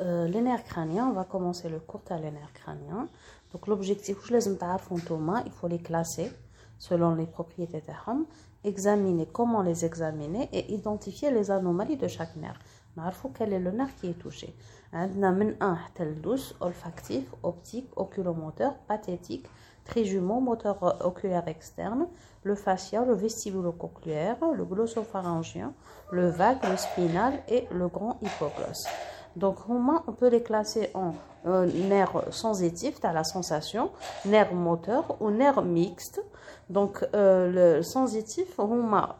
euh, 0.00 0.26
les 0.28 0.40
nerfs 0.40 0.64
crâniens, 0.64 1.08
on 1.08 1.12
va 1.12 1.24
commencer 1.24 1.68
le 1.68 1.80
cours 1.80 2.02
à 2.10 2.18
les 2.18 2.30
nerfs 2.30 2.52
crâniens. 2.54 3.08
Donc 3.52 3.66
l'objectif, 3.66 4.16
je 4.26 4.32
les 4.34 4.48
il 4.48 5.52
faut 5.52 5.68
les 5.68 5.78
classer 5.78 6.30
selon 6.78 7.14
les 7.14 7.26
propriétés 7.26 7.80
de 7.80 8.68
examiner 8.68 9.26
comment 9.26 9.62
les 9.62 9.84
examiner 9.84 10.48
et 10.52 10.74
identifier 10.74 11.30
les 11.30 11.50
anomalies 11.50 11.96
de 11.96 12.08
chaque 12.08 12.36
nerf. 12.36 12.58
نعرفوا 12.96 13.30
quel 13.34 13.52
est 13.52 13.58
le 13.58 13.72
nerf 13.72 13.94
qui 14.00 14.08
est 14.08 14.18
touché 14.18 14.54
عندنا 14.92 15.30
من 15.30 15.62
1 15.62 15.74
حتى 15.74 16.04
ل 16.04 16.22
12 16.22 16.54
olfactif, 16.60 17.24
optique, 17.42 17.90
oculomoteur, 17.96 18.74
pathétique, 18.88 19.46
trijumeau, 19.84 20.40
moteur 20.40 20.76
oculaire 21.04 21.46
externe, 21.48 22.06
le 22.42 22.54
facial, 22.54 23.06
le 23.06 23.14
vestibulo-cochléaire, 23.14 24.38
le 24.52 24.64
glossopharyngien, 24.64 25.74
le 26.10 26.28
vague, 26.30 26.62
le 26.70 26.76
spinal 26.76 27.32
et 27.48 27.66
le 27.70 27.88
grand 27.88 28.18
hypoglosse. 28.22 28.86
Donc, 29.35 29.57
on 29.69 30.11
peut 30.11 30.29
les 30.29 30.43
classer 30.43 30.89
en 30.93 31.13
euh, 31.47 31.65
nerfs 31.65 32.31
sensitifs, 32.31 32.99
tu 32.99 33.07
as 33.07 33.13
la 33.13 33.23
sensation, 33.23 33.91
nerf 34.25 34.53
moteur 34.53 35.17
ou 35.19 35.31
nerf 35.31 35.61
mixte. 35.63 36.21
Donc, 36.69 37.05
euh, 37.15 37.77
le 37.77 37.83
sensitif, 37.83 38.59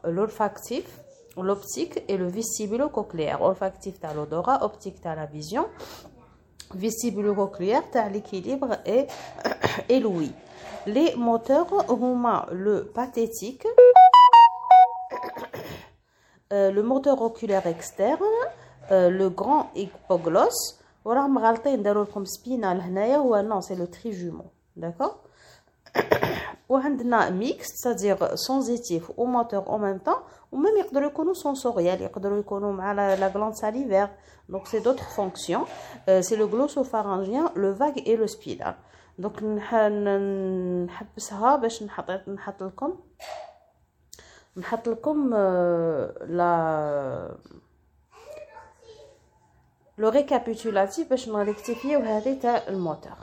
l'olfactif, 0.04 0.86
l'optique 1.38 2.04
et 2.08 2.18
le 2.18 2.28
vestibulo-cochléaire. 2.28 3.42
Olfactif, 3.42 4.00
tu 4.00 4.06
as 4.06 4.14
l'odorat, 4.14 4.64
optique, 4.64 5.02
tu 5.02 5.08
as 5.08 5.16
la 5.16 5.26
vision. 5.26 5.66
Vestibulo-cochléaire, 6.74 7.84
tu 7.92 7.98
as 7.98 8.10
l'équilibre 8.10 8.78
et, 8.86 9.08
et 9.90 10.00
l'ouïe. 10.00 10.34
Les 10.86 11.16
moteurs, 11.16 11.68
on 11.90 12.26
a 12.26 12.48
le 12.52 12.86
pathétique, 12.86 13.68
euh, 16.54 16.72
le 16.72 16.84
moteur 16.84 17.22
oculaire 17.22 17.68
externe, 17.68 18.20
le 18.91 19.29
grand 19.29 19.67
hypoglosse 19.75 20.87
وراهم 21.07 21.39
غالطين 21.39 21.81
نديرو 21.81 22.03
لكم 22.03 22.25
سبينال 22.25 22.81
هنايا 22.81 23.17
هو 23.17 23.41
نو 23.41 23.61
سي 23.61 23.75
لو 23.75 23.85
تريجومون 23.85 24.47
داكوغ 24.77 25.13
وعندنا 26.69 27.31
ميكس 27.31 27.67
سادير 27.67 28.35
سونزيتيف 28.35 29.19
و 29.19 29.25
موتور 29.25 29.67
او 29.67 29.79
ميم 29.79 29.99
طون 29.99 30.15
وميم 30.53 30.77
يقدروا 30.77 31.07
يكونوا 31.07 31.35
سونسوريال 31.35 32.03
يقدروا 32.03 32.39
يكونوا 32.39 32.73
مع 32.73 32.93
لا 32.93 33.29
غلاند 33.29 33.55
ساليفير 33.55 34.09
دونك 34.49 34.67
سي 34.67 34.79
دوطخ 34.79 35.11
فونكسيون 35.11 35.65
سي 36.21 36.37
لو 36.37 36.47
غلوسوفارانجيان 36.47 37.49
لو 37.57 37.75
فاغ 37.75 37.93
اي 38.07 38.17
لو 38.17 38.27
سبينال 38.27 38.75
دونك 39.19 39.43
نحبسها 40.87 41.57
باش 41.57 41.83
نحط 41.83 42.11
نحط 42.29 42.63
لكم 42.63 42.99
نحط 44.57 44.89
لكم 44.89 45.35
لا 46.29 47.37
le 50.01 50.09
récapitulatif 50.09 51.09
باش 51.11 51.29
نريكتيفيو 51.29 52.01
هذه 52.01 52.41
تاع 52.43 52.69
الموتور 52.69 53.17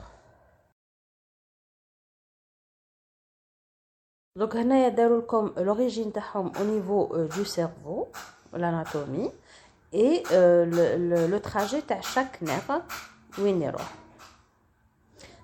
دونك 4.36 4.56
هنايا 4.56 4.88
داروا 4.88 5.20
لكم 5.20 5.54
لوريجين 5.56 6.12
تاعهم 6.12 6.52
au 6.52 6.64
niveau 6.64 7.28
du 7.36 7.44
cerveau 7.44 8.08
l'anatomie 8.52 9.30
et 9.92 10.22
le, 10.32 11.26
le, 11.26 11.40
trajet 11.40 11.86
تاع 11.88 12.00
chaque 12.00 12.42
nerf 12.42 12.72
وين 13.38 13.62
يروح 13.62 13.94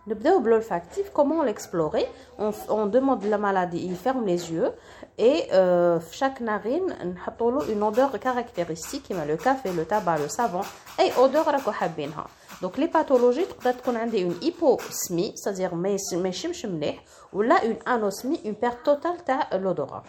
نبداو 0.06 0.40
بالolfactif 0.40 1.06
comment 1.12 1.42
l'explorer 1.42 2.06
on, 2.38 2.50
on 2.68 2.86
demande 2.86 3.24
la 3.24 3.38
maladie 3.38 3.82
il 3.84 3.96
ferme 3.96 4.24
les 4.26 4.50
yeux 4.52 4.70
et 5.18 5.46
euh, 5.52 5.98
chaque 6.10 6.40
narine 6.40 6.94
نحطوا 7.04 7.50
له 7.52 7.72
une 7.72 7.82
odeur 7.82 8.18
caractéristique 8.18 9.02
كيما 9.08 9.26
le 9.26 9.36
café 9.36 9.70
le 9.76 9.84
tabac 9.84 10.18
le 10.18 10.28
savon 10.28 10.64
اي 11.00 11.12
odeur 11.12 11.48
راكو 11.48 11.70
حابينها 11.70 12.26
دونك 12.62 12.78
لي 12.78 12.86
باثولوجي 12.86 13.44
تقدر 13.44 13.72
تكون 13.72 13.96
عندي 13.96 14.24
اون 14.24 14.34
hyposmie 14.42 15.34
c'est-à-dire 15.34 15.74
ما 15.74 16.28
يشمش 16.28 16.66
مليح 16.66 17.04
ولا 17.32 17.56
une 17.58 17.78
anosmie 17.86 18.40
une 18.44 18.54
perte 18.54 18.82
totale 18.84 19.24
تاع 19.26 19.48
l'odorat 19.52 20.02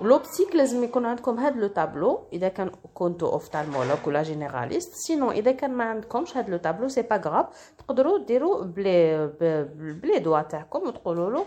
لوبتيك 0.00 0.54
لازم 0.56 0.84
يكون 0.84 1.06
عندكم 1.06 1.38
هذا 1.38 1.60
لو 1.60 1.66
تابلو 1.66 2.20
اذا 2.32 2.48
كان 2.48 2.70
كنتو 2.94 3.26
اوفتالمولوج 3.26 3.98
ولا 4.06 4.22
جينيراليست 4.22 4.92
سينو 4.94 5.30
اذا 5.30 5.52
كان 5.52 5.70
ما 5.70 5.84
عندكمش 5.84 6.36
هذا 6.36 6.50
لو 6.50 6.56
تابلو 6.56 6.88
سي 6.88 7.02
با 7.02 7.16
غراف 7.16 7.46
تقدروا 7.78 8.18
ديروا 8.18 8.62
بلي 8.64 9.26
بلي 10.02 10.18
دوا 10.18 10.42
تاعكم 10.42 10.86
وتقولوا 10.88 11.30
له 11.30 11.46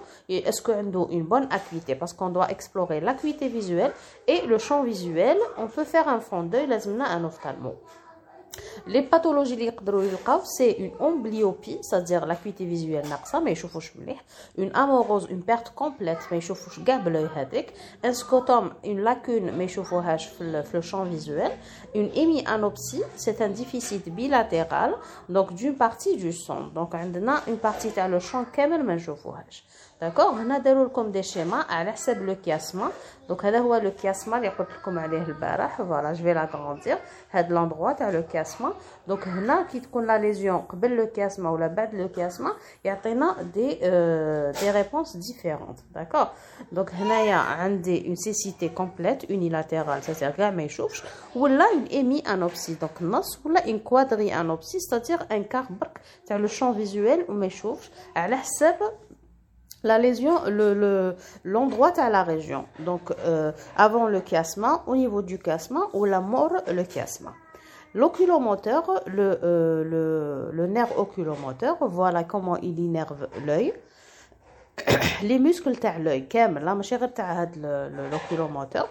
اسكو 0.49 0.71
عنده 0.71 0.99
اون 0.99 1.23
بون 1.23 1.43
اكويتي 1.43 1.93
باسكو 1.93 2.29
دوا 2.29 2.51
اكسبلوري 2.51 2.99
لاكويتي 2.99 3.49
فيزوال 3.49 3.91
اي 4.29 4.47
لو 4.47 4.57
شون 4.57 4.85
فيزوال 4.85 5.37
اون 5.57 5.67
بو 5.77 5.83
فير 5.83 6.09
ان 6.09 6.19
فون 6.19 6.49
دوي 6.49 6.65
لازمنا 6.65 7.15
ان 7.17 7.23
اوفتالمو 7.23 7.73
Les 8.86 9.02
pathologies 9.02 9.70
c'est 10.44 10.72
une 10.72 10.92
amblyopie, 10.98 11.78
c'est-à-dire 11.82 12.26
l'acuité 12.26 12.64
visuelle 12.64 13.06
naqsa, 13.08 13.40
mais 13.40 13.54
une 14.56 14.70
amorose, 14.74 15.26
une 15.30 15.42
perte 15.42 15.72
complète, 15.74 16.18
mais 16.30 16.40
un 18.02 18.12
scotome, 18.12 18.72
une 18.84 19.00
lacune, 19.00 19.52
mais 19.56 19.66
le 20.72 20.80
champ 20.80 21.04
visuel, 21.04 21.52
une 21.94 22.10
hémianopsie, 22.14 23.02
c'est 23.16 23.40
un 23.40 23.48
déficit 23.48 24.08
bilatéral, 24.08 24.94
donc 25.28 25.54
d'une 25.54 25.74
partie 25.74 26.16
du 26.16 26.32
sang. 26.32 26.68
Donc, 26.74 26.94
on 26.94 27.28
a 27.28 27.42
une 27.46 27.58
partie 27.58 27.90
dans 27.90 28.10
le 28.10 28.18
champ, 28.18 28.44
mais 28.56 28.98
داكوغ 30.01 30.31
هنا 30.41 30.57
داروا 30.57 30.85
لكم 30.85 31.11
دي 31.11 31.23
شيما 31.23 31.57
على 31.69 31.91
حساب 31.91 32.21
لو 32.21 32.35
كياسما 32.35 32.91
دونك 33.29 33.45
هذا 33.45 33.59
هو 33.59 33.75
لو 33.75 33.91
كياسما 33.91 34.37
اللي 34.37 34.49
قلت 34.49 34.67
لكم 34.79 34.99
عليه 34.99 35.21
البارح 35.23 35.77
فوالا 35.77 36.13
جو 36.13 36.23
في 36.23 36.33
لاغروندير 36.33 36.97
هاد 37.31 37.51
لوندروا 37.51 37.91
تاع 37.91 38.09
لو 38.09 38.23
كياسما 38.23 38.73
دونك 39.07 39.27
هنا 39.27 39.63
كي 39.63 39.79
تكون 39.79 40.07
لا 40.07 40.17
ليزيون 40.17 40.57
قبل 40.57 40.95
لو 40.95 41.07
كياسما 41.07 41.49
ولا 41.49 41.67
بعد 41.67 41.95
لو 41.95 42.07
كياسما 42.07 42.53
يعطينا 42.83 43.35
دي 43.53 43.75
euh, 43.75 44.59
دي 44.59 44.71
ريبونس 44.71 45.17
ديفيرونت 45.17 45.79
داكوغ 45.95 46.27
دونك 46.71 46.93
هنايا 46.93 47.35
عندي 47.35 48.07
اون 48.07 48.15
سيسيتي 48.15 48.69
كومبليت 48.69 49.31
اونيلاتيرال 49.31 50.03
سيتير 50.03 50.31
كاع 50.31 50.51
ما 50.51 50.63
يشوفش 50.63 51.03
ولا 51.35 51.65
اون 51.65 51.83
ايمي 51.83 52.19
انوبسي 52.19 52.73
دونك 52.73 53.01
نص 53.01 53.45
ولا 53.45 53.65
اون 53.67 53.79
كوادري 53.79 54.33
انوبسي 54.39 54.79
سيتير 54.79 55.19
ان 55.31 55.43
كار 55.43 55.65
برك 55.69 56.01
تاع 56.27 56.37
لو 56.37 56.47
شون 56.47 56.73
فيزويل 56.73 57.25
وما 57.29 57.45
يشوفش 57.45 57.91
على 58.15 58.37
حساب 58.37 58.79
la 59.82 59.98
lésion, 59.98 60.34
l'endroit 61.44 61.92
le, 61.96 62.00
à 62.02 62.10
la 62.10 62.22
région. 62.22 62.66
Donc, 62.80 63.12
euh, 63.24 63.52
avant 63.76 64.08
le 64.08 64.20
chiasma, 64.20 64.82
au 64.86 64.94
niveau 64.94 65.22
du 65.22 65.38
chiasma, 65.38 65.88
ou 65.94 66.04
la 66.04 66.20
mort, 66.20 66.52
le 66.70 66.84
chiasma. 66.84 67.32
L'oculomoteur, 67.94 69.02
le, 69.06 69.38
euh, 69.42 69.82
le, 69.82 70.50
le 70.52 70.66
nerf 70.66 70.96
oculomoteur, 70.98 71.76
voilà 71.88 72.24
comment 72.24 72.56
il 72.58 72.78
innerve 72.78 73.28
l'œil. 73.46 73.72
les 75.23 75.39
muscles 75.39 75.79
تاع 75.79 75.97
l'œil 75.97 76.27
كامل 76.29 76.65
لا 76.65 76.73
ماشي 76.73 76.95
غير 76.95 77.09
تاع 77.09 77.41
هاد 77.41 77.55
l'oculomoteur 78.11 78.85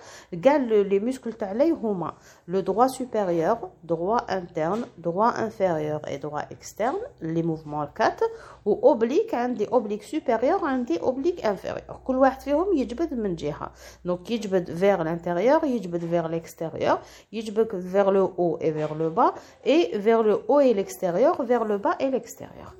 قال 0.45 0.89
les 0.91 1.01
muscles 1.01 1.37
تاع 1.37 1.55
l'œil 1.55 1.73
هما 1.73 2.15
le 2.51 2.63
droit 2.63 2.89
supérieur 2.89 3.59
droit 3.85 4.25
interne 4.29 4.87
droit 4.99 5.33
inférieur 5.37 6.01
et 6.09 6.19
droit 6.19 6.43
externe 6.51 6.97
les 7.21 7.43
mouvements 7.43 7.87
4 7.87 8.25
و 8.65 8.95
oblique 8.95 9.35
عندي 9.35 9.67
oblique 9.67 10.03
supérieur 10.03 10.65
عندي 10.65 10.99
oblique 10.99 11.45
inférieur 11.45 11.93
كل 12.05 12.17
واحد 12.17 12.41
فيهم 12.41 12.77
يجبد 12.77 13.15
من 13.15 13.37
جهه 13.37 13.71
donc 14.09 14.31
يجبد 14.31 14.71
vers 14.71 15.03
l'intérieur 15.05 15.65
يجبد 15.65 16.05
vers 16.05 16.29
l'extérieur 16.29 16.99
يجبد 17.33 17.93
vers 17.93 18.11
le 18.11 18.23
haut 18.23 18.59
et 18.61 18.71
vers 18.71 18.95
le 18.95 19.11
bas 19.11 19.35
et 19.65 19.99
vers 19.99 20.23
le 20.23 20.43
haut 20.49 20.61
et 20.61 20.75
l'extérieur 20.75 21.43
vers 21.43 21.65
le 21.65 21.79
bas 21.79 21.97
et 22.01 22.11
l'extérieur 22.11 22.75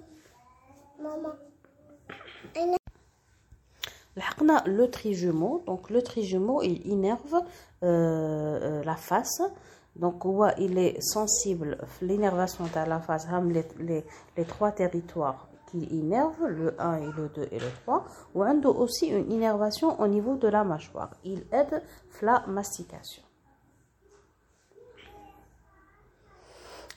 Maman. 1.03 1.35
le 4.66 4.86
trijumeau 4.88 5.64
donc 5.66 5.90
le 5.90 6.02
trijumeau 6.02 6.62
il 6.62 6.86
innerve 6.88 7.36
euh, 7.84 8.60
euh, 8.62 8.84
la 8.84 8.96
face. 8.96 9.42
Donc 9.96 10.24
il 10.58 10.78
est 10.78 11.02
sensible. 11.02 11.78
L'innervation 12.02 12.64
de 12.64 12.90
la 12.90 13.00
face 13.00 13.28
les, 13.48 13.66
les, 13.80 14.06
les 14.38 14.46
trois 14.46 14.72
territoires 14.72 15.50
qui 15.70 15.80
innervent 15.86 16.48
le 16.48 16.76
1 16.80 16.98
et 16.98 17.12
le 17.12 17.30
2 17.30 17.48
et 17.52 17.60
le 17.60 17.72
3 17.84 18.06
ou 18.34 18.44
a 18.44 18.54
aussi 18.54 19.08
une 19.08 19.32
innervation 19.32 20.00
au 20.00 20.08
niveau 20.08 20.36
de 20.36 20.48
la 20.48 20.64
mâchoire. 20.64 21.12
Il 21.24 21.44
aide 21.52 21.84
la 22.22 22.44
mastication 22.48 23.24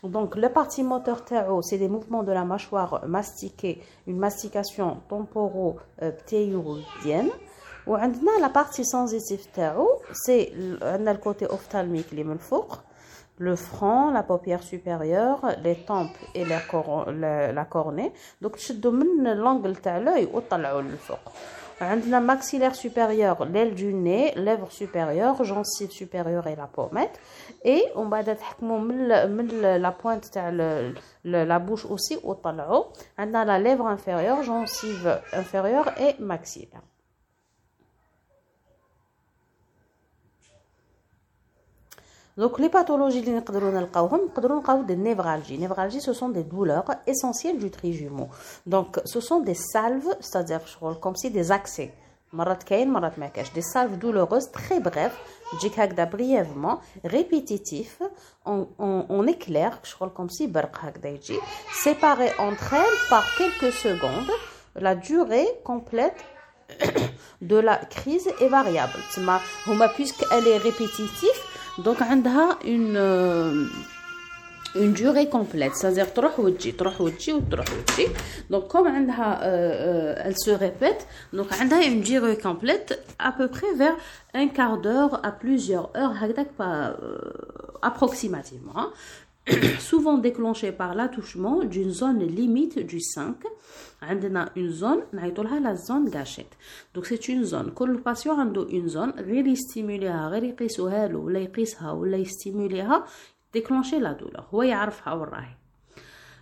Donc, 0.03 0.35
le 0.35 0.49
parti 0.49 0.83
moteur 0.83 1.25
théo, 1.25 1.63
c'est 1.63 1.79
des 1.79 1.89
mouvements 1.89 2.25
de 2.25 2.33
la 2.33 2.45
mâchoire 2.45 3.05
mastiquée, 3.07 3.81
une 4.09 4.19
mastication 4.19 5.01
temporotéurigienne. 5.09 7.31
Ou 7.87 7.95
la 7.95 8.49
partie 8.49 8.85
sensitive 8.85 9.47
théo, 9.53 9.89
c'est 10.13 10.51
le 10.55 11.17
côté 11.19 11.47
ophtalmique, 11.47 12.11
les 12.11 12.25
le 13.39 13.57
front, 13.57 14.11
la 14.11 14.23
paupière 14.23 14.63
supérieure, 14.63 15.41
les 15.63 15.85
tempes 15.85 16.17
et 16.35 16.45
la, 16.45 16.61
cornée. 17.65 18.13
Donc, 18.41 18.59
je 18.59 18.73
domine 18.73 19.35
l'angle 19.35 19.73
de 19.73 20.05
l'œil 20.05 20.29
au 20.33 20.41
talon 20.41 20.83
le 20.83 20.97
عندنا 21.82 22.20
maxillaire 22.20 22.76
supérieur, 22.76 23.46
l'aile 23.46 23.76
du 23.76 23.94
nez, 23.94 24.34
lèvre 24.36 24.72
supérieure, 24.72 25.44
gencive 25.44 25.92
supérieure 25.92 26.48
et 26.48 26.56
la 26.56 26.68
pommette. 26.68 27.20
Et 27.64 27.84
on 27.96 28.06
va 28.10 28.24
تحكموا 28.24 28.80
من 28.80 29.32
من 29.38 29.82
la 29.82 29.92
pointe 29.92 30.32
تاع 30.32 30.52
la 31.26 31.60
bouche 31.60 31.86
aussi 31.86 32.18
وطلعوا. 32.24 32.84
عندنا 33.18 33.46
la 33.46 33.60
lèvre 33.60 33.88
inférieure, 33.88 34.44
gencive 34.44 35.22
inférieure 35.34 35.90
et 36.00 36.16
maxillaire. 36.20 36.82
Donc 42.38 42.60
les 42.60 42.70
pathologies 42.70 43.18
اللي 43.18 43.38
نقدروا 43.38 43.72
نلقاوهم 43.72 44.26
نقدروا 44.26 44.58
نلقاو 44.60 44.86
des 44.86 44.96
névralgies. 44.96 45.58
Névralgies 45.58 46.02
ce 46.02 46.14
sont 46.14 46.30
des 46.30 46.44
douleurs 46.44 46.86
essentielles 47.08 47.58
du 47.58 47.72
trijumeau. 47.72 48.28
Donc 48.66 49.00
ce 49.06 49.20
sont 49.20 49.40
des 49.40 49.56
salves, 49.56 50.16
c'est-à-dire 50.20 50.62
comme 51.02 51.16
si 51.16 51.32
des 51.32 51.52
accès. 51.52 51.92
مرات 52.34 52.64
كاين 52.64 52.90
مرات 52.90 53.20
ما 53.20 53.28
كاش 53.28 53.48
des 53.48 53.62
salves 53.62 53.98
douloureuses 54.00 54.52
très 54.52 54.80
brèves 54.80 55.16
تجيك 55.52 55.80
هكذا 55.80 56.10
brièvement 56.10 56.80
répétitif 57.06 58.02
en, 58.46 58.66
en, 58.80 59.06
en 59.10 59.28
éclair 59.28 59.72
شغل 59.84 60.12
comme 60.18 60.30
si 60.30 60.48
برق 60.48 60.78
هكذا 60.80 61.10
يجي 61.10 61.40
séparées 61.84 62.34
entre 62.40 62.74
elles 62.74 63.10
par 63.10 63.24
quelques 63.38 63.74
secondes 63.74 64.32
la 64.76 64.96
durée 64.96 65.48
complète 65.64 66.22
de 67.42 67.58
la 67.58 67.78
crise 67.78 68.28
est 68.42 68.50
variable 68.50 69.00
تسمى 69.12 69.40
هما 69.68 69.88
puisqu'elle 69.88 70.48
est 70.48 70.58
répétitive 70.58 71.40
donc 71.78 72.02
عندها 72.02 72.60
une 72.66 72.96
euh, 72.98 73.66
une 74.76 74.94
durée 74.94 75.30
complète 75.30 75.76
c'est-à-dire 75.76 76.14
تروح 76.14 76.40
وتجي 76.40 76.72
تروح 76.72 77.02
وتجي 77.02 77.34
وتروح 77.34 77.66
وتجي 77.72 78.08
donc 78.52 78.68
comme 78.72 78.88
عندها 78.88 79.40
euh, 79.42 80.18
euh, 80.18 80.22
elle 80.26 80.38
se 80.38 80.52
répète 80.52 81.08
donc 81.34 81.54
عندها 81.60 81.82
une 81.82 82.02
durée 82.02 82.38
complète 82.38 83.04
à 83.20 83.32
peu 83.32 83.48
près 83.48 83.74
vers 83.76 83.96
un 84.34 84.48
quart 84.48 84.78
d'heure 84.78 85.26
à 85.26 85.32
plusieurs 85.32 85.90
heures 85.96 86.24
هكذاك 86.24 86.48
pas 86.58 86.96
approximativement 87.82 88.78
hein. 88.78 88.92
souvent 89.80 90.18
déclenché 90.18 90.72
par 90.72 90.94
l'attouchement 90.96 91.64
d'une 91.64 91.92
zone 91.92 92.20
limite 92.20 92.80
du 92.80 93.00
5 93.00 93.36
عندنا 94.02 94.50
une 94.56 94.72
zone 94.72 95.00
نعيطوا 95.14 95.44
لها 95.44 95.60
la 95.60 95.76
zone 95.76 96.10
gâchette 96.10 96.58
donc 96.96 97.06
c'est 97.06 97.28
une 97.28 97.44
zone 97.44 97.70
كل 97.70 98.04
patient 98.04 98.40
عنده 98.40 98.68
une 98.70 98.88
zone 98.90 99.20
غير 99.20 99.48
يستيموليها 99.48 100.30
غير 100.30 100.44
يقيسوها 100.44 101.08
له 101.08 101.20
ولا 101.20 101.40
يقيسها 101.40 101.92
ولا 101.92 102.18
يستيموليها 102.18 103.06
déclencher 103.58 104.00
la 104.00 104.14
douleur 104.14 104.44
هو 104.54 104.64
يعرفها 104.64 105.14
وين 105.14 105.30
راهي 105.30 105.56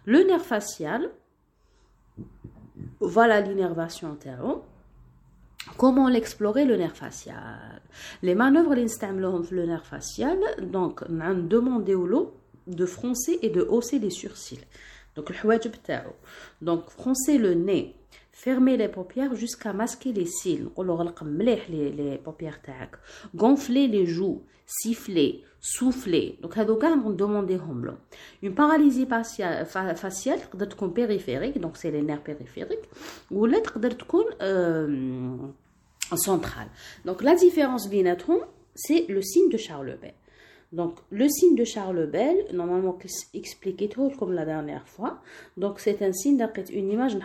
le 0.08 0.24
nerf 0.24 0.46
facial 0.54 1.10
voilà 3.02 3.42
l'innervation 3.42 4.16
تاعو 4.22 4.62
Comment 5.78 6.10
l'explorer 6.10 6.64
le 6.66 6.78
nerf 6.78 6.96
facial 6.96 7.82
Les 8.22 8.36
manœuvres 8.36 8.72
اللي 8.72 8.84
نستعملوهم 8.84 9.44
في 9.44 9.56
le 9.56 9.66
nerf 9.68 9.86
facial 9.86 10.38
donc 10.72 11.04
demander 11.50 11.96
au 11.96 12.06
lot 12.06 12.39
de 12.67 12.87
froncer 12.87 13.39
et 13.43 13.51
de 13.51 13.63
hausser 13.63 13.99
les 13.99 14.11
sourcils. 14.11 14.61
Donc, 15.17 15.33
Donc, 16.63 16.91
froncer 16.91 17.39
le 17.39 17.55
nez, 17.55 17.97
fermer 18.33 18.77
les 18.77 18.89
paupières 18.89 19.35
jusqu'à 19.35 19.73
masquer 19.73 20.13
les 20.13 20.27
cils. 20.27 20.69
Les, 21.69 21.91
les 21.91 22.19
paupières 22.19 22.63
Gonfler 23.35 23.89
les 23.89 24.07
joues, 24.07 24.43
siffler, 24.67 25.45
souffler. 25.61 26.39
Donc, 26.41 26.57
on 27.05 27.11
demander 27.11 27.57
Une 28.43 28.55
paralysie 28.55 29.07
faciale, 29.07 29.67
faciale 29.67 30.39
périphérique, 30.95 31.61
donc 31.61 31.77
c'est 31.77 31.91
les 31.91 32.03
nerfs 32.03 32.23
périphériques, 32.23 32.89
ou 33.31 33.47
l'être 33.47 33.79
euh, 34.41 35.37
centrale. 36.17 36.69
Donc, 37.05 37.23
la 37.23 37.35
différence 37.35 37.89
c'est 38.75 39.07
le 39.09 39.21
signe 39.23 39.51
de 39.51 39.57
Charles 39.57 39.99
Bell. 40.01 40.15
Donc, 40.72 40.96
le 41.10 41.30
signe 41.30 41.56
de 41.56 41.64
Charles 41.64 42.06
Bell, 42.08 42.38
normalement 42.54 42.98
expliqué 43.34 43.90
comme 44.20 44.34
la 44.34 44.46
dernière 44.46 44.88
fois. 44.88 45.20
Donc, 45.58 45.80
c'est 45.80 46.02
un 46.02 46.12
signe 46.12 46.38
d'après 46.38 46.64
une 46.64 46.92
image. 46.92 47.18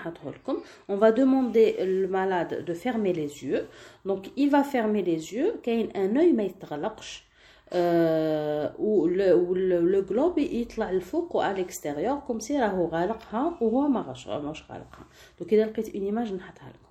On 0.89 0.97
va 0.97 1.11
demander 1.11 1.77
le 1.81 2.07
malade 2.07 2.65
de 2.65 2.75
fermer 2.75 3.13
les 3.13 3.45
yeux. 3.45 3.67
Donc, 4.05 4.31
il 4.37 4.51
va 4.51 4.63
fermer 4.63 5.03
les 5.03 5.33
yeux. 5.33 5.55
Quand 5.65 5.87
un 5.95 6.17
œil 6.17 6.33
euh, 7.73 8.69
ou 8.79 9.07
le, 9.07 9.37
le, 9.55 9.81
le 9.81 10.03
globe 10.03 10.39
يطلع 10.39 10.91
الفوق 10.91 11.37
à 11.37 11.53
l'extérieur 11.53 12.25
comme 12.27 12.41
si 12.41 12.53
راهو 12.53 12.87
غالقها 12.87 13.59
وهو 13.61 13.89
ما 13.89 14.13
مش 14.29 14.63
غالقها 14.71 15.05
donc 15.41 15.53
اذا 15.53 15.67
لقيت 15.67 15.89
une 15.89 16.09
image 16.11 16.33
نحطها 16.33 16.69
لكم 16.69 16.84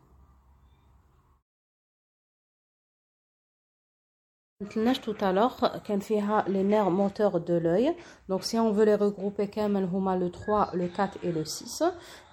tout 5.01 5.15
à 5.21 5.31
l'heure 5.31 5.81
كان 5.87 5.99
فيها 5.99 6.45
les 6.49 6.63
nerfs 6.63 6.91
moteurs 6.91 7.39
de 7.39 7.53
l'œil 7.53 7.95
donc 8.27 8.43
si 8.43 8.59
on 8.59 8.71
veut 8.73 8.83
les 8.83 8.95
regrouper 8.95 9.45
كامل 9.45 9.83
هما 9.83 10.17
le 10.17 10.29
3 10.29 10.71
le 10.73 10.89
4 10.89 11.17
et 11.23 11.31
le 11.31 11.45
6 11.45 11.83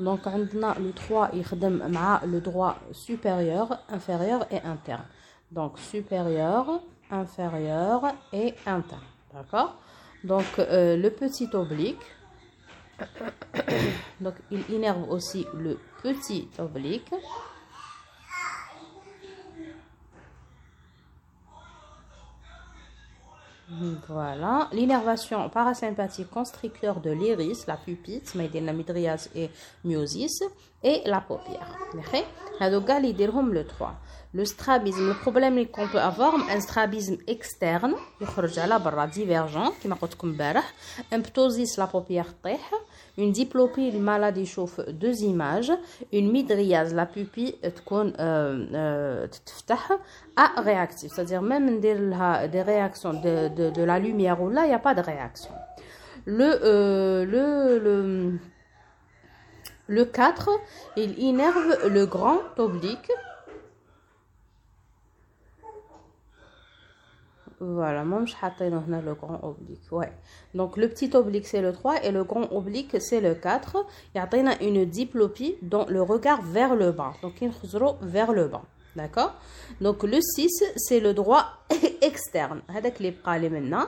donc 0.00 0.26
عندنا 0.26 0.74
le 0.74 0.92
3 0.92 1.34
يخدم 1.34 1.92
مع 1.92 2.20
le 2.24 2.40
droit 2.40 2.74
supérieur 2.92 3.78
inférieur 3.88 4.44
et 4.50 4.60
interne 4.62 5.04
donc 5.52 5.78
supérieur 5.78 6.82
inférieur 7.12 8.02
et 8.32 8.54
interne 8.66 9.06
d'accord 9.32 9.76
donc 10.24 10.58
euh, 10.58 10.96
le 10.96 11.10
petit 11.10 11.48
oblique 11.54 12.06
donc 14.20 14.34
il 14.50 14.62
innerve 14.70 15.08
aussi 15.10 15.46
le 15.54 15.78
petit 16.02 16.48
oblique 16.58 17.12
Voilà. 24.07 24.67
L'innervation 24.73 25.49
parasympathique 25.49 26.29
constricteur 26.29 26.99
de 26.99 27.11
l'iris, 27.11 27.67
la 27.67 27.77
la 28.65 28.73
midriase 28.73 29.29
et 29.35 29.49
myosis, 29.85 30.43
et 30.83 31.01
la 31.05 31.21
paupière. 31.21 31.77
le 33.53 33.65
3. 33.65 33.93
Le 34.33 34.45
strabisme, 34.45 35.07
le 35.07 35.13
problème 35.13 35.65
qu'on 35.67 35.87
peut 35.87 35.99
avoir, 35.99 36.35
un 36.35 36.59
strabisme 36.61 37.17
externe, 37.27 37.95
divergent, 39.07 39.73
qui 39.81 39.87
m'a 39.87 39.97
un 41.11 41.21
ptosis, 41.21 41.77
la 41.77 41.87
paupière 41.87 42.33
une 43.17 43.31
diplopie, 43.31 43.89
une 43.89 44.01
maladie 44.01 44.45
chauffe, 44.45 44.79
deux 44.89 45.23
images, 45.23 45.71
une 46.13 46.31
midriase, 46.31 46.93
la 46.93 47.05
pupille, 47.05 47.55
euh, 47.63 47.69
euh, 48.19 48.67
euh 48.73 49.27
à 50.37 50.61
réactif, 50.61 51.11
c'est-à-dire 51.13 51.41
même 51.41 51.81
des 51.81 52.61
réactions 52.61 53.13
de, 53.13 53.49
de, 53.49 53.69
de 53.69 53.83
la 53.83 53.99
lumière 53.99 54.41
ou 54.41 54.49
là, 54.49 54.63
il 54.63 54.69
n'y 54.69 54.73
a 54.73 54.79
pas 54.79 54.93
de 54.93 55.01
réaction. 55.01 55.51
le, 56.25 56.59
euh, 56.63 57.25
le, 57.25 57.79
le 57.79 58.39
le 59.91 60.05
4, 60.05 60.49
il 60.95 61.19
innerve 61.19 61.89
le 61.89 62.05
grand 62.05 62.39
oblique 62.57 63.11
Voilà, 67.59 68.03
moi 68.03 68.25
je 68.25 68.33
le 69.01 69.13
grand 69.13 69.39
oblique. 69.43 69.91
Ouais. 69.91 70.11
Donc 70.55 70.77
le 70.77 70.89
petit 70.89 71.15
oblique 71.15 71.45
c'est 71.45 71.61
le 71.61 71.73
3 71.73 72.03
et 72.05 72.11
le 72.11 72.23
grand 72.23 72.51
oblique 72.51 72.99
c'est 72.99 73.21
le 73.21 73.35
4. 73.35 73.85
Il 74.15 74.17
y 74.17 74.21
a 74.21 74.25
une 74.63 74.85
diplopie 74.85 75.57
dans 75.61 75.85
le 75.85 76.01
regard 76.01 76.41
vers 76.41 76.75
le 76.75 76.91
bas. 76.91 77.13
Donc 77.21 77.39
il 77.41 77.51
vers 78.01 78.31
le 78.31 78.47
bas. 78.47 78.63
D'accord? 78.95 79.33
Donc 79.79 80.03
le 80.03 80.19
6 80.19 80.49
c'est 80.75 80.99
le 80.99 81.13
droit 81.13 81.45
externe. 82.01 82.61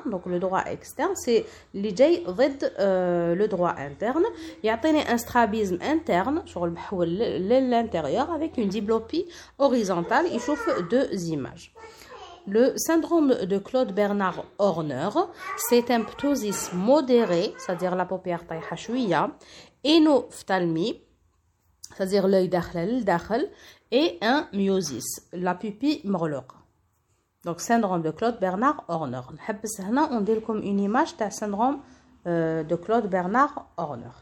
Donc 0.06 0.26
le 0.26 0.40
droit 0.40 0.64
externe 0.66 1.14
c'est 1.16 1.46
euh, 1.76 3.36
le 3.36 3.48
droit 3.48 3.76
interne. 3.78 4.24
Il 4.64 4.68
y 4.68 4.70
a 4.70 4.80
un 5.10 5.18
strabisme 5.18 5.78
interne 5.82 6.44
sur 6.46 6.66
l'intérieur 6.66 8.32
avec 8.32 8.58
une 8.58 8.70
diplopie 8.70 9.26
horizontale. 9.60 10.28
Il 10.32 10.40
chauffe 10.40 10.70
deux 10.90 11.12
images. 11.26 11.74
Le 12.46 12.74
syndrome 12.76 13.36
de 13.46 13.58
Claude 13.58 13.94
Bernard 13.94 14.44
Horner, 14.58 15.10
c'est 15.70 15.90
un 15.92 16.02
ptosis 16.02 16.74
modéré, 16.74 17.54
c'est-à-dire 17.58 17.96
la 17.96 18.04
paupière 18.04 18.46
taïha 18.46 18.76
chouïa, 18.76 19.32
énophthalmie, 19.86 21.02
c'est-à-dire 21.96 22.28
l'œil 22.28 22.50
dakhal, 22.50 23.50
et 23.94 24.18
un 24.22 24.48
myosis, 24.54 25.22
la 25.32 25.54
pupille 25.54 26.02
morloque. 26.04 26.52
Donc, 27.46 27.62
syndrome 27.62 28.02
de 28.02 28.10
Claude 28.10 28.40
Bernard 28.40 28.84
Horner. 28.88 29.22
On 30.12 30.22
dit 30.22 30.42
comme 30.42 30.64
une 30.64 30.80
image 30.80 31.16
d'un 31.18 31.30
syndrome 31.30 31.80
euh, 32.26 32.64
de 32.64 32.76
Claude 32.76 33.08
Bernard 33.08 33.68
Horner. 33.78 34.16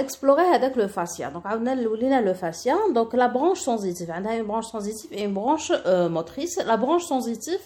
Explorer 0.00 0.44
avec 0.54 0.76
le 0.76 0.88
fascia. 0.88 1.30
Donc, 1.30 1.44
on 1.44 1.66
a 1.66 1.74
le 1.74 2.34
fascia. 2.34 2.76
Donc, 2.94 3.14
la 3.14 3.28
branche 3.28 3.60
sensitive. 3.60 4.12
On 4.16 4.24
a 4.24 4.34
une 4.34 4.44
branche 4.44 4.66
sensitive 4.66 5.10
et 5.12 5.24
une 5.24 5.34
branche 5.34 5.72
euh, 5.86 6.08
motrice. 6.08 6.60
La 6.66 6.76
branche 6.76 7.04
sensitive, 7.04 7.58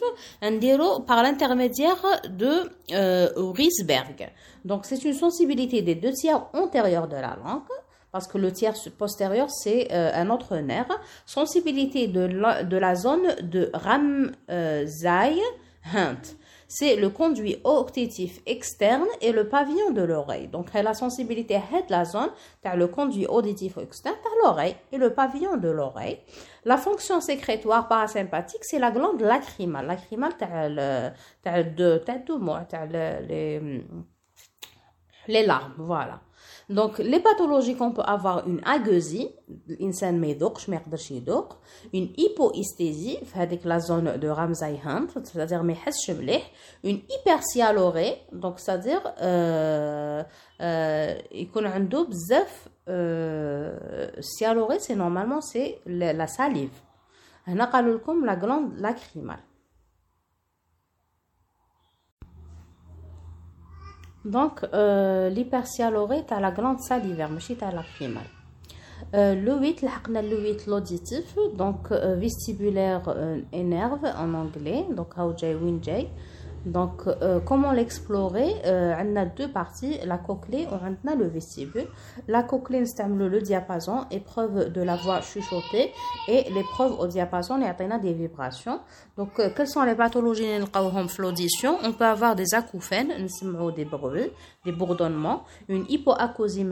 on 0.43 1.01
par 1.07 1.23
l'intermédiaire 1.23 2.03
de 2.29 2.71
euh, 2.93 3.29
Riesberg. 3.37 4.31
Donc, 4.65 4.85
c'est 4.85 5.05
une 5.05 5.15
sensibilité 5.15 5.83
des 5.83 5.95
deux 5.95 6.13
tiers 6.13 6.47
antérieurs 6.53 7.09
de 7.09 7.17
la 7.17 7.37
langue 7.43 7.63
parce 8.11 8.27
que 8.27 8.37
le 8.37 8.53
tiers 8.53 8.75
postérieur, 8.99 9.49
c'est 9.51 9.89
euh, 9.91 10.11
un 10.15 10.29
autre 10.29 10.57
nerf. 10.57 10.89
Sensibilité 11.25 12.09
de 12.09 12.21
la, 12.21 12.63
de 12.63 12.77
la 12.77 12.95
zone 12.95 13.35
de 13.43 13.71
Ramsay 13.73 15.41
Hunt 15.95 16.37
c'est 16.73 16.97
le 16.97 17.11
conduit 17.11 17.59
auditif 17.65 18.41
externe 18.47 19.07
et 19.21 19.31
le 19.31 19.47
pavillon 19.47 19.91
de 19.91 20.01
l'oreille. 20.01 20.49
Donc, 20.49 20.73
la 20.73 20.95
sensibilité 20.95 21.57
de 21.57 21.91
la 21.91 22.07
zone, 22.07 22.31
as 22.65 22.77
le 22.77 22.87
conduit 22.87 23.27
auditif 23.27 23.77
externe, 23.77 24.17
as 24.25 24.47
l'oreille 24.47 24.75
et 24.91 24.97
le 24.97 25.13
pavillon 25.13 25.59
de 25.59 25.69
l'oreille. 25.69 26.21
La 26.65 26.79
fonction 26.79 27.21
sécrétoire 27.21 27.89
parasympathique, 27.89 28.65
c'est 28.65 28.79
la 28.79 28.91
glande 28.91 29.21
lacrymale. 29.21 29.87
Lacrymale, 29.87 30.33
t'as 31.43 31.63
deux, 31.63 32.03
t'as 32.07 32.87
les, 32.87 33.85
les 35.29 35.47
larmes, 35.47 35.75
voilà. 35.77 36.23
Donc, 36.70 36.98
les 37.00 37.20
pathologies 37.20 37.76
qu'on 37.76 37.92
peut 37.92 38.02
avoir, 38.02 38.48
une 38.48 38.62
agueusie, 38.66 39.30
l'insan 39.80 40.14
ما 40.20 40.28
يذوقش 40.28 40.70
ما 40.70 40.76
يقدرش 40.76 41.12
يذوق 41.12 41.58
une 41.94 42.10
hypoesthésie 42.18 43.26
في 43.26 43.34
هذيك 43.36 43.64
la 43.64 43.80
zone 43.80 44.18
de 44.18 44.28
Ramsay 44.28 44.80
Hunt 44.86 45.08
c'est-à-dire 45.24 45.62
ما 45.62 45.74
يحسش 45.74 46.12
مليح 46.12 46.52
une 46.86 47.00
hypersialorée 47.10 48.18
donc 48.34 48.60
c'est-à-dire 48.60 49.02
euh, 49.22 50.24
euh, 50.62 51.22
يكون 51.32 51.66
عنده 51.66 52.04
بزاف 52.04 52.70
euh, 52.90 54.22
sialorée 54.22 54.80
c'est 54.80 54.96
normalement 54.96 55.42
c'est 55.42 55.80
la 55.86 56.28
salive 56.28 56.84
هنا 57.48 57.66
قالوا 57.66 57.98
لكم 57.98 58.26
la 58.26 58.36
glande 58.36 58.80
lacrymale 58.82 59.51
Donc, 64.25 64.65
euh, 64.73 65.31
tu 65.35 66.35
as 66.35 66.41
la 66.41 66.51
glande 66.53 66.81
salivaire, 66.81 67.31
mais 67.31 67.41
as 67.65 67.73
la 67.73 67.83
primale. 67.83 68.25
Euh, 69.15 69.35
le 69.35 69.59
8, 69.61 69.83
le 69.83 70.41
8 70.43 70.67
l'auditif, 70.67 71.37
donc 71.57 71.91
euh, 71.91 72.15
vestibulaire 72.17 73.03
euh, 73.09 73.41
et 73.53 73.63
nerve 73.63 74.05
en 74.17 74.33
anglais, 74.33 74.87
donc 74.91 75.19
how 75.19 75.37
jay, 75.37 75.55
win. 75.55 75.81
Donc, 76.67 77.03
euh, 77.07 77.41
comment 77.41 77.73
l'explorer? 77.73 78.55
Euh, 78.67 78.95
On 79.03 79.17
a 79.17 79.25
deux 79.27 79.51
parties, 79.51 79.99
la 80.05 80.19
cochlée 80.19 80.67
on 80.71 81.09
a 81.09 81.15
le 81.15 81.27
vestibule. 81.27 81.87
La 82.29 82.43
cochlée, 82.43 82.85
c'est 82.87 83.03
le 83.09 83.41
diapason, 83.41 84.07
épreuve 84.11 84.71
de 84.73 84.83
la 84.83 84.97
voix 84.97 85.21
chuchotée, 85.21 85.93
et 86.29 86.45
l'épreuve 86.55 86.99
au 87.01 87.07
diapason, 87.07 87.59
y 87.59 87.91
a 87.91 87.99
des 87.99 88.13
vibrations. 88.13 88.81
Donc, 89.17 89.39
euh, 89.39 89.51
quelles 89.55 89.69
sont 89.69 89.83
les 89.83 89.95
pathologies 89.95 90.47
l'audition 91.19 91.79
On 91.85 91.93
peut 91.93 92.05
avoir 92.05 92.37
des 92.37 92.55
acouphènes, 92.55 93.13
des 93.73 93.85
bruits, 93.85 94.31
des 94.65 94.73
bourdonnements, 94.73 95.45
une 95.69 95.85
hypoacousie, 95.89 96.65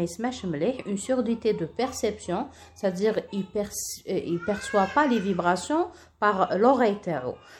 une 0.87 0.99
surdité 0.99 1.54
de 1.54 1.66
perception, 1.66 2.47
c'est-à-dire 2.75 3.20
il 3.32 3.47
ne 3.52 4.38
perçoit 4.44 4.87
pas 4.94 5.06
les 5.06 5.18
vibrations 5.18 5.88
par 6.20 6.56
l'oreille 6.56 6.99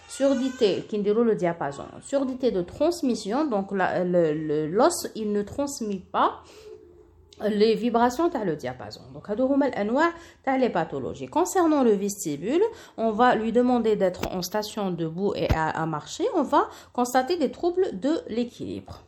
Surdité, 0.09 0.85
qui 0.89 0.99
déroule 1.01 1.27
le 1.27 1.35
diapason. 1.35 1.85
Surdité 2.03 2.53
de 2.53 2.63
transmission, 2.63 3.45
donc 3.45 3.73
l'os, 3.73 5.09
il 5.17 5.33
ne 5.33 5.43
transmet 5.43 6.03
pas 6.13 6.43
les 7.49 7.75
vibrations 7.75 8.29
dans 8.29 8.45
le 8.45 8.55
diapason. 8.55 9.01
Donc, 9.13 9.29
à 9.31 10.59
les 10.59 10.69
pathologies. 10.69 11.27
Concernant 11.27 11.83
le 11.83 11.93
vestibule, 11.93 12.63
on 12.97 13.13
va 13.13 13.35
lui 13.35 13.51
demander 13.53 13.97
d'être 13.97 14.29
en 14.33 14.43
station 14.43 14.91
debout 14.91 15.33
et 15.35 15.49
à, 15.55 15.87
marcher. 15.87 16.25
On 16.35 16.43
va 16.43 16.69
constater 16.93 17.37
des 17.37 17.51
troubles 17.51 17.99
de 17.99 18.13
l'équilibre. 18.29 19.05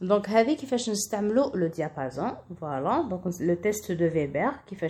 Donc, 0.00 0.28
avec 0.28 0.58
qui 0.58 0.66
fait 0.66 0.76
le 0.86 1.68
diapason. 1.68 2.36
Voilà. 2.50 3.04
Donc, 3.08 3.22
le 3.40 3.56
test 3.56 3.92
de 3.92 4.06
Weber 4.06 4.52
qui 4.66 4.74
fait 4.74 4.88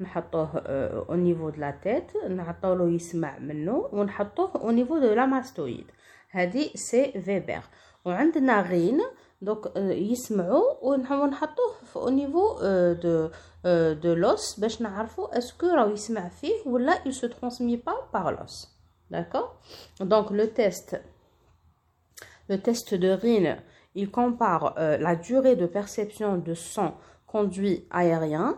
نحطوه 0.00 1.06
au 1.08 1.16
niveau 1.16 1.50
de 1.50 1.60
la 1.60 1.72
tête 1.72 2.28
نعطولو 2.28 2.88
يسمع 2.88 3.38
منه 3.38 3.88
ونحطوه 3.92 4.52
au 4.52 4.72
niveau 4.72 4.98
de 5.00 5.14
la 5.14 5.26
mastoïde 5.26 5.92
هذه 6.30 6.70
سي 6.74 7.20
فيبر 7.20 7.62
وعندنا 8.04 8.62
غين 8.62 9.00
دوك 9.42 9.72
يسمعوا 9.76 10.84
ونحطوه 11.12 11.74
au 11.94 12.10
niveau 12.10 12.60
de 13.02 13.30
de 14.02 14.14
l'os 14.14 14.60
باش 14.60 14.82
نعرفوا 14.82 15.38
اسكو 15.38 15.66
راهو 15.66 15.90
يسمع 15.90 16.28
فيه 16.28 16.54
ولا 16.66 17.02
il 17.04 17.12
se 17.12 17.26
transmet 17.26 17.76
pas 17.76 18.08
par 18.12 18.32
l'os 18.32 18.68
d'accord 19.10 19.60
donc 20.00 20.30
le 20.30 20.46
test 20.48 20.96
le 22.48 22.58
test 22.58 22.94
de 22.94 23.10
Rhin 23.10 23.56
il 23.95 24.11
compare 24.11 24.75
euh, 24.77 24.97
la 24.97 25.15
durée 25.15 25.55
de 25.55 25.65
perception 25.65 26.37
de 26.37 26.53
son 26.53 26.93
conduit 27.27 27.87
aérien 27.91 28.57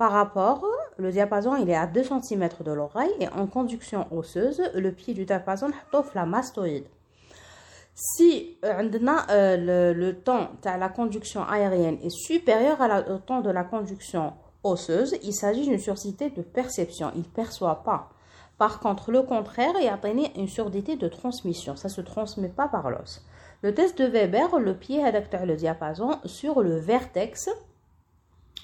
par 0.00 0.12
rapport, 0.12 0.64
le 0.96 1.12
diapason 1.12 1.56
il 1.56 1.68
est 1.68 1.76
à 1.76 1.86
2 1.86 2.02
cm 2.04 2.48
de 2.64 2.72
l'oreille 2.72 3.12
et 3.20 3.28
en 3.28 3.46
conduction 3.46 4.06
osseuse, 4.10 4.62
le 4.74 4.92
pied 4.92 5.12
du 5.12 5.26
diapason 5.26 5.68
est 5.68 6.14
la 6.14 6.24
mastoïde. 6.24 6.86
Si 7.94 8.56
euh, 8.64 8.82
euh, 9.30 9.92
le, 9.92 10.12
temps 10.14 10.48
de 10.62 10.78
la 10.78 10.88
conduction 10.88 11.44
aérienne 11.44 11.98
est 12.02 12.08
supérieur 12.08 12.78
au 13.10 13.18
temps 13.18 13.42
de 13.42 13.50
la 13.50 13.62
conduction 13.62 14.32
osseuse, 14.64 15.16
il 15.22 15.34
s'agit 15.34 15.68
d'une 15.68 15.78
surdité 15.78 16.30
de 16.30 16.40
perception. 16.40 17.12
Il 17.14 17.20
ne 17.20 17.24
perçoit 17.24 17.82
pas. 17.82 18.08
Par 18.56 18.80
contre, 18.80 19.10
le 19.10 19.20
contraire, 19.20 19.74
il 19.78 19.84
y 19.84 19.88
a 19.88 20.00
une 20.34 20.48
surdité 20.48 20.96
de 20.96 21.08
transmission. 21.08 21.76
Ça 21.76 21.88
ne 21.88 21.92
se 21.92 22.00
transmet 22.00 22.48
pas 22.48 22.68
par 22.68 22.88
l'os. 22.88 23.22
Le 23.62 23.74
test 23.74 23.98
de 23.98 24.06
Weber, 24.06 24.58
le 24.58 24.74
pied 24.74 25.04
adapte 25.04 25.34
le 25.44 25.54
diapason 25.54 26.18
sur 26.24 26.62
le 26.62 26.78
vertex. 26.78 27.50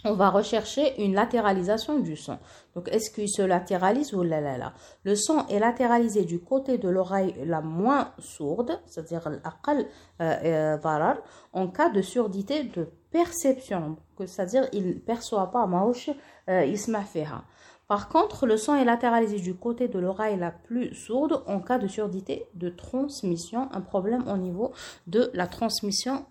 On 0.04 0.14
va 0.14 0.30
rechercher 0.30 1.02
une 1.02 1.14
latéralisation 1.14 1.98
du 1.98 2.16
son. 2.16 2.38
Donc, 2.74 2.88
est-ce 2.88 3.10
qu'il 3.10 3.28
se 3.28 3.42
latéralise 3.42 4.14
ou 4.14 4.22
là, 4.22 4.40
là, 4.40 4.56
là? 4.56 4.72
Le 5.04 5.16
son 5.16 5.46
est 5.48 5.58
latéralisé 5.58 6.24
du 6.24 6.38
côté 6.38 6.78
de 6.78 6.88
l'oreille 6.88 7.34
la 7.44 7.60
moins 7.60 8.12
sourde, 8.18 8.80
c'est-à-dire 8.86 9.28
l'aqal 9.28 9.86
euh, 10.20 10.76
euh, 10.76 11.14
en 11.52 11.68
cas 11.68 11.90
de 11.90 12.02
surdité 12.02 12.64
de 12.64 12.88
perception, 13.10 13.96
c'est-à-dire 14.18 14.68
il 14.72 14.88
ne 14.88 14.92
perçoit 14.94 15.50
pas 15.50 15.66
euh, 16.48 16.64
Par 17.88 18.08
contre, 18.08 18.46
le 18.46 18.56
son 18.56 18.74
est 18.74 18.84
latéralisé 18.84 19.38
du 19.38 19.54
côté 19.54 19.86
de 19.86 19.98
l'oreille 19.98 20.36
la 20.36 20.50
plus 20.50 20.92
sourde 20.94 21.44
en 21.46 21.60
cas 21.60 21.78
de 21.78 21.86
surdité 21.86 22.46
de 22.54 22.68
transmission, 22.68 23.68
un 23.72 23.80
problème 23.80 24.26
au 24.26 24.36
niveau 24.36 24.72
de 25.06 25.30
la 25.34 25.46
transmission 25.46 26.26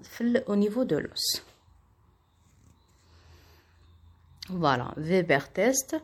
au 0.47 0.55
niveau 0.57 0.83
de 0.83 0.97
l'os. 0.97 1.45
Voilà, 4.49 4.93
Weber 4.97 5.51
test 5.51 5.95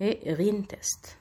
et 0.00 0.34
Rin 0.34 0.62
test. 0.62 1.18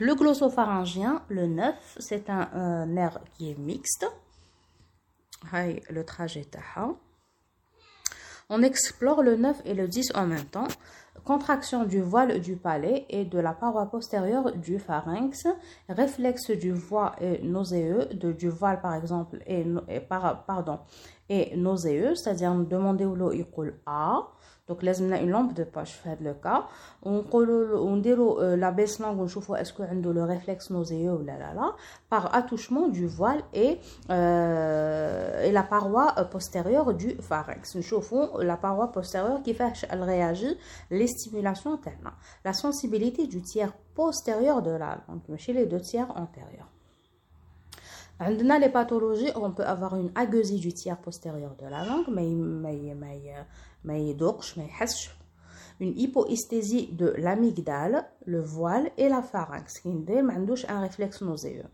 Le 0.00 0.14
glossopharyngien, 0.14 1.22
le 1.28 1.46
9, 1.46 1.96
c'est 1.98 2.30
un, 2.30 2.86
nerf 2.86 3.18
qui 3.34 3.50
est 3.50 3.58
mixte. 3.58 4.06
le 5.52 6.02
trajet 6.02 6.48
On 8.48 8.62
explore 8.62 9.22
le 9.22 9.36
9 9.36 9.60
et 9.66 9.74
le 9.74 9.86
10 9.86 10.12
en 10.14 10.26
même 10.26 10.46
temps. 10.46 10.68
Contraction 11.24 11.84
du 11.84 12.00
voile 12.00 12.40
du 12.40 12.56
palais 12.56 13.06
et 13.08 13.24
de 13.24 13.38
la 13.38 13.52
paroi 13.52 13.86
postérieure 13.86 14.52
du 14.52 14.78
pharynx. 14.78 15.46
Réflexe 15.88 16.50
du 16.50 16.72
voile 16.72 17.12
nauséeux, 17.42 18.06
de, 18.14 18.32
du 18.32 18.48
voile 18.48 18.80
par 18.80 18.94
exemple, 18.94 19.38
et, 19.46 19.64
pardon, 20.46 20.78
et 21.28 21.56
nauséeux, 21.56 22.14
c'est-à-dire 22.14 22.54
demander 22.54 23.04
où 23.04 23.14
l'eau 23.14 23.32
il 23.32 23.46
A. 23.86 24.28
Donc, 24.70 24.84
nous 24.84 24.88
avons 24.88 25.16
une 25.16 25.30
lampe 25.30 25.52
de 25.54 25.64
poche 25.64 26.00
dans 26.04 26.16
le 26.20 26.32
cas. 26.32 26.68
On 27.02 27.96
dit 27.96 28.12
euh, 28.12 28.56
la 28.56 28.70
baisse 28.70 29.00
langue, 29.00 29.18
on 29.18 29.26
chauffe 29.26 29.50
est-ce 29.58 29.72
qu'on 29.72 29.82
a 29.82 29.92
le 29.92 30.22
réflexe 30.22 30.70
nauséeux 30.70 31.10
ou 31.12 31.24
là 31.24 31.36
là 31.38 31.52
là, 31.52 31.74
par 32.08 32.32
attouchement 32.36 32.86
du 32.86 33.08
voile 33.08 33.42
et, 33.52 33.78
euh, 34.10 35.50
la 35.50 35.62
paroi 35.64 36.14
euh, 36.18 36.24
postérieure 36.24 36.94
du 36.94 37.16
pharynx. 37.16 37.74
Nous 37.74 37.82
chauffons 37.82 38.38
la 38.38 38.56
paroi 38.56 38.92
postérieure 38.92 39.42
qui 39.42 39.54
fait 39.54 39.72
elle 39.90 40.04
réagit 40.04 40.56
les 40.92 41.08
stimulations 41.08 41.76
telles. 41.76 41.98
La 42.44 42.52
sensibilité 42.52 43.26
du 43.26 43.42
tiers 43.42 43.72
postérieur 43.96 44.62
de 44.62 44.70
la 44.70 44.98
langue, 45.08 45.36
chez 45.36 45.52
les 45.52 45.66
deux 45.66 45.80
tiers 45.80 46.10
antérieurs. 46.16 46.68
عندنا 48.19 48.59
les 48.59 48.69
pathologies 48.69 49.31
on 49.35 49.51
peut 49.51 49.65
avoir 49.65 49.95
une 49.95 50.11
agueusie 50.15 50.59
du 50.59 50.73
tiers 50.73 50.97
postérieur 50.97 51.55
de 51.61 51.67
la 51.67 51.85
langue 51.85 52.07
mais 52.07 52.29
mais 52.63 52.95
mais 52.95 53.45
ما 53.85 53.97
يذوقش 53.97 54.57
ما 54.57 54.63
يحسش 54.63 55.09
une 55.79 55.97
hypoesthésie 55.97 56.87
de 56.93 57.13
l'amygdale, 57.17 58.05
le 58.25 58.39
voile 58.39 58.91
et 58.97 59.09
la 59.09 59.21
pharynx. 59.21 59.81
Il 59.85 60.05
un 60.69 60.81
réflexe 60.81 61.21
nauséeux. 61.21 61.65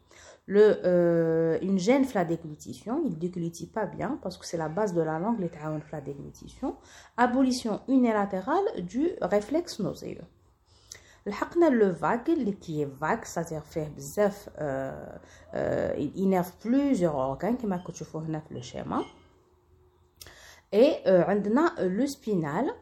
Le, 0.48 0.80
euh, 0.86 1.60
une 1.62 1.78
gêne 1.78 2.06
la 2.16 2.26
déglutition, 2.26 3.02
il 3.06 3.12
ne 3.12 3.16
déglutit 3.16 3.68
pas 3.68 3.86
bien 3.86 4.20
parce 4.24 4.38
que 4.38 4.46
c'est 4.46 4.58
la 4.58 4.70
base 4.70 4.94
de 4.94 5.02
la 5.02 5.20
langue, 5.20 5.40
les 5.40 5.52
la 5.92 6.02
déglutition. 6.02 6.76
Abolition 7.16 7.82
unilatérale 7.88 8.84
du 8.84 9.12
réflexe 9.22 9.80
nauséeux. 9.80 10.26
لحقنا 11.26 11.70
le 11.70 11.92
vague 11.92 12.34
qui 12.60 12.82
est 12.82 12.90
vague 13.00 13.26
c'est-à-dire 13.26 13.64
fait 13.64 13.90
bzaf 13.96 14.50
euh, 14.60 14.92
euh, 15.54 15.94
il 15.98 16.12
innerve 16.18 16.52
plusieurs 16.60 17.16
organes 17.16 17.58
كما 17.58 17.84
كتشوفوا 17.88 18.22
هنا 18.22 18.40
في 18.40 18.56
le 18.56 18.64
schéma 18.64 19.04
et 20.74 21.08
euh, 21.08 21.30
عندنا 21.30 21.76
le 21.78 22.08
spinal 22.08 22.74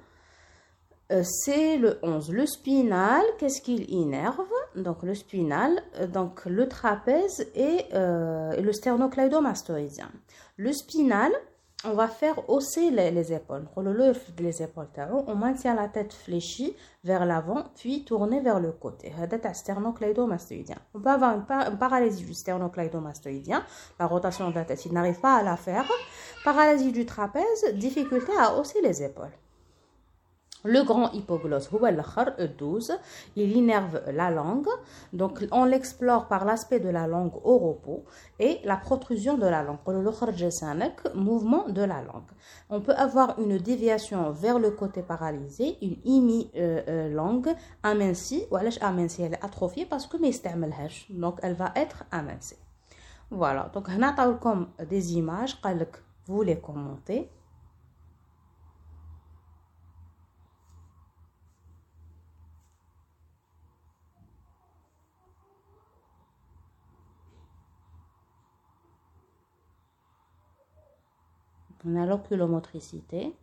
c'est 1.24 1.78
le 1.78 2.00
11 2.04 2.32
le 2.32 2.46
spinal 2.46 3.24
qu'est-ce 3.40 3.62
qu'il 3.62 3.90
innerve 3.92 4.46
donc 4.76 5.04
le 5.04 5.16
spinal 5.16 5.82
donc 6.14 6.46
le 6.46 6.68
trapèze 6.68 7.48
et, 7.56 7.88
et 8.58 8.62
le 8.62 8.72
sternocleidomastoïdien 8.72 10.12
le 10.58 10.72
spinal 10.72 11.32
on 11.85 11.95
va 11.95 12.09
faire 12.09 12.49
hausser 12.49 12.91
les, 12.91 13.33
épaules. 13.33 13.67
les 14.39 14.63
épaules 14.63 14.89
on 15.27 15.35
maintient 15.35 15.75
la 15.75 15.89
tête 15.89 16.13
fléchie 16.13 16.75
vers 17.05 17.27
l'avant, 17.27 17.65
puis 17.77 18.05
tourner 18.05 18.41
vers 18.41 18.61
le 18.61 18.73
côté. 18.73 19.13
On 20.95 21.01
peut 21.01 21.11
avoir 21.11 21.35
une, 21.37 21.79
paralysie 21.79 22.25
du 22.25 22.35
sternocleidomastoïdien, 22.35 23.65
la 23.99 24.07
rotation 24.07 24.51
de 24.51 24.55
la 24.55 24.65
tête, 24.65 24.85
il 24.87 24.93
n'arrive 24.93 25.21
pas 25.21 25.37
à 25.37 25.43
la 25.43 25.57
faire. 25.57 25.85
Paralysie 26.45 26.93
du 26.93 27.05
trapèze, 27.07 27.75
difficulté 27.75 28.33
à 28.39 28.57
hausser 28.57 28.81
les 28.83 29.03
épaules. 29.03 29.33
Le 30.67 30.83
grand 30.83 31.13
hypoglosse, 31.13 31.71
le 31.71 32.49
12, 32.49 32.93
il 33.37 33.55
innerve 33.55 34.01
la 34.11 34.31
langue. 34.31 34.67
Donc, 35.13 35.47
on 35.53 35.67
l'explore 35.67 36.27
par 36.27 36.47
l'aspect 36.47 36.81
de 36.81 36.89
la 36.89 37.07
langue 37.07 37.35
au 37.45 37.59
repos 37.59 38.05
et 38.39 38.61
la 38.65 38.79
protrusion 38.79 39.37
de 39.37 39.47
la 39.47 39.63
langue. 39.63 39.77
Le 39.87 41.15
mouvement 41.15 41.69
de 41.69 41.83
la 41.83 42.01
langue. 42.01 42.31
On 42.71 42.81
peut 42.81 42.95
avoir 42.95 43.39
une 43.39 43.59
déviation 43.59 44.31
vers 44.31 44.59
le 44.59 44.71
côté 44.71 45.03
paralysé, 45.03 45.77
une 45.83 45.99
imi-langue 46.03 47.55
amincie. 47.83 48.47
Ou 48.51 48.57
amincie, 48.57 49.21
elle 49.21 49.35
est 49.35 49.45
atrophiée 49.45 49.85
parce 49.85 50.07
que 50.07 50.17
Donc, 51.13 51.41
elle 51.43 51.55
va 51.55 51.73
être 51.77 52.05
amincie. 52.11 52.57
Voilà. 53.31 53.71
Donc, 53.75 53.89
on 53.91 54.03
a 54.03 54.85
des 54.87 55.15
images. 55.15 55.61
Vous 56.27 56.41
les 56.41 56.59
commentez. 56.59 57.29
On 71.87 71.97
a 71.97 72.07
l'oculomotricité. 72.07 73.37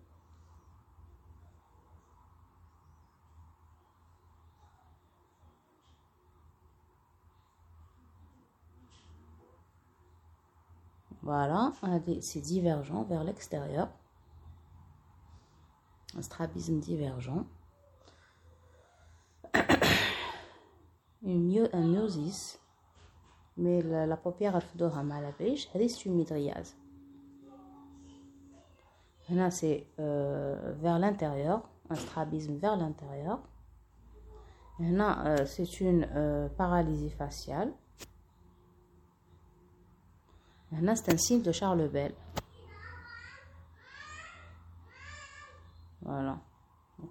Voilà, 11.21 11.71
c'est 12.21 12.41
divergent 12.41 13.03
vers 13.03 13.24
l'extérieur. 13.24 13.89
Un 16.17 16.21
strabisme 16.24 16.79
divergent. 16.79 17.45
Une 21.21 21.69
un 21.74 21.83
myosis. 21.83 22.60
Mais 23.57 23.83
la, 23.83 24.17
paupière, 24.17 24.55
elle 24.55 24.63
fait 24.63 24.77
mal 25.03 25.25
c'est 25.88 26.05
une 26.05 26.15
midriase 26.15 26.75
c'est 29.50 29.88
euh, 30.00 30.73
vers 30.81 31.00
l'intérieur, 31.00 31.61
un 31.89 31.95
strabisme 31.95 32.55
vers 32.57 32.75
l'intérieur. 32.75 33.39
Euh, 34.79 35.45
c'est 35.45 35.79
une 35.79 36.07
euh, 36.15 36.50
paralysie 36.50 37.11
faciale. 37.11 37.71
c'est 40.95 41.13
un 41.13 41.17
signe 41.17 41.41
de 41.41 41.51
Charles 41.51 41.88
Bell. 41.88 42.13
Voilà. 46.01 46.38
On 47.00 47.07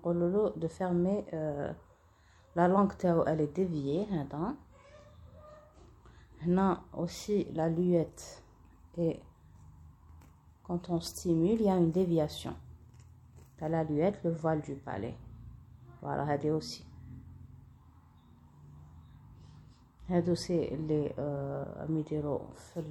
de 0.57 0.69
fermer 0.69 1.25
la 2.57 2.69
langue 2.69 2.93
elle 3.27 3.41
est 3.41 3.55
déviée. 3.55 4.07
Là 6.47 6.81
aussi 6.93 7.45
la 7.53 7.69
luette 7.69 8.43
est 8.97 9.21
quand 10.70 10.90
on 10.90 11.00
stimule, 11.00 11.62
il 11.62 11.68
y 11.68 11.70
a 11.70 11.78
une 11.78 11.92
déviation. 11.92 12.56
T'as 13.58 13.70
la 13.70 13.84
luette, 13.84 14.24
le 14.24 14.32
voile 14.32 14.62
du 14.62 14.76
palais. 14.76 15.16
Voilà, 16.02 16.24
regardez 16.24 16.52
aussi. 16.52 16.86
هادو 20.10 20.36
سي 20.36 20.74
اللي 20.76 21.14
ميديرو 21.90 22.42
في 22.54 22.82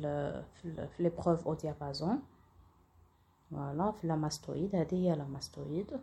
في 0.86 1.10
l'épreuve 1.10 1.46
au 1.46 1.54
diapason 1.54 2.18
voilà 3.52 3.92
في 3.92 4.08
la 4.08 4.16
mastoïde 4.16 4.74
هذه 4.74 4.94
هي 4.94 5.16
la 5.16 5.38
mastoïde 5.38 5.98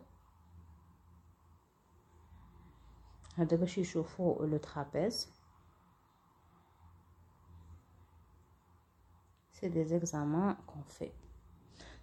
هذا 3.36 3.56
باش 3.56 3.78
يشوفوا 3.78 4.46
le 4.46 4.58
trapèze 4.60 5.28
c'est 9.52 9.70
des 9.70 9.94
examens 9.94 10.56
qu'on 10.66 10.82
fait 10.82 11.12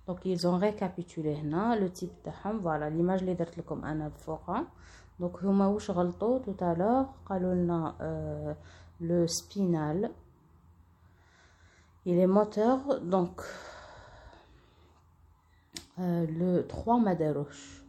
donc 0.10 0.26
ils 0.26 0.48
ont 0.48 0.58
récapitulé 0.58 1.36
le 1.44 1.88
type 1.90 2.14
de 2.26 2.32
ham 2.44 2.60
voilà 2.62 2.90
l'image 2.90 3.24
les 3.24 3.36
درت 3.36 3.58
لكم 3.58 3.86
انا 3.86 4.08
بفوقها 4.08 4.68
donc 5.22 5.44
هما 5.44 5.68
واش 5.68 5.92
غلطوا 5.92 6.40
tout 6.40 6.60
à 6.62 6.74
l'heure 6.76 7.06
قالوا 7.26 7.54
لنا 7.54 7.96
euh, 8.02 8.54
le 9.02 9.28
spinal 9.28 10.12
il 12.06 12.18
est 12.18 12.28
moteur 12.28 13.00
donc 13.02 13.42
euh, 16.00 16.26
le 16.26 16.66
3 16.68 17.00
madaroche 17.00 17.84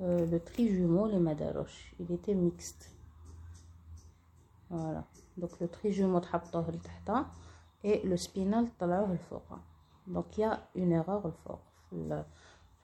euh, 0.00 0.26
le 0.26 0.38
trijumeau 0.40 1.06
les 1.08 1.18
madaroche 1.18 1.94
il 1.98 2.12
était 2.12 2.34
mixte 2.34 2.90
voilà 4.70 5.04
donc 5.36 5.50
le 5.60 5.68
trijumeau 5.68 6.20
تحطوه 6.20 6.70
لتحت 6.70 7.10
et 7.84 8.02
le 8.04 8.16
spinal 8.16 8.66
طلعوه 8.80 9.12
الفوق 9.12 9.42
donc 10.06 10.38
il 10.38 10.40
y 10.40 10.44
a 10.44 10.58
une 10.76 10.92
erreur 10.92 11.26
الفوق 11.26 11.60
في 11.90 12.24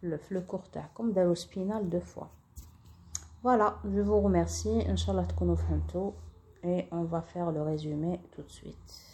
le 0.02 0.40
court 0.52 0.70
تاعكم 0.72 1.12
داروا 1.12 1.34
spinal 1.34 1.88
deux 1.88 2.04
fois 2.14 2.28
voilà 3.42 3.78
je 3.84 4.00
vous 4.00 4.20
remercie 4.20 4.82
inchallah 4.86 5.26
تكونوا 5.28 5.56
فهمتوا 5.56 6.12
et 6.62 6.84
on 6.92 7.04
va 7.04 7.22
faire 7.22 7.50
le 7.52 7.62
résumé 7.62 8.20
tout 8.32 8.42
de 8.42 8.50
suite 8.50 9.13